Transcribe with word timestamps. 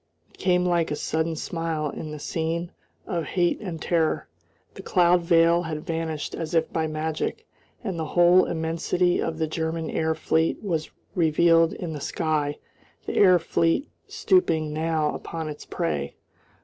It 0.31 0.39
came 0.39 0.65
like 0.65 0.89
a 0.89 0.95
sudden 0.95 1.35
smile 1.35 1.91
in 1.91 2.11
a 2.11 2.17
scene 2.17 2.71
of 3.05 3.23
hate 3.23 3.59
and 3.59 3.79
terror. 3.79 4.27
The 4.73 4.81
cloud 4.81 5.21
veil 5.21 5.61
had 5.61 5.85
vanished 5.85 6.33
as 6.33 6.55
if 6.55 6.73
by 6.73 6.87
magic, 6.87 7.45
and 7.83 7.99
the 7.99 8.05
whole 8.17 8.45
immensity 8.45 9.21
of 9.21 9.37
the 9.37 9.45
German 9.45 9.91
air 9.91 10.15
fleet 10.15 10.63
was 10.63 10.89
revealed 11.13 11.73
in 11.73 11.93
the 11.93 12.01
sky; 12.01 12.57
the 13.05 13.13
air 13.15 13.37
fleet 13.37 13.91
stooping 14.07 14.73
now 14.73 15.13
upon 15.13 15.47
its 15.47 15.67
prey. 15.67 16.15